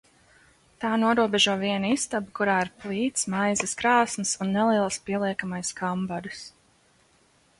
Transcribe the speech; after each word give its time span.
Tā 0.83 0.91
norobežo 1.01 1.53
vienu 1.63 1.91
istabu, 1.97 2.31
kurā 2.39 2.55
ir 2.65 2.71
plīts, 2.83 3.27
maizes 3.35 3.77
krāsns 3.81 4.33
un 4.47 4.51
neliels 4.57 4.97
pieliekamais 5.11 5.73
kambaris. 5.83 6.41